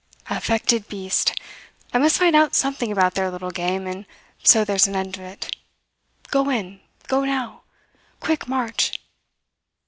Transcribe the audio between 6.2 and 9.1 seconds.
Go in! Go now! Quick march!"